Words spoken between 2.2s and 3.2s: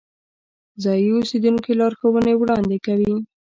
وړاندې کوي.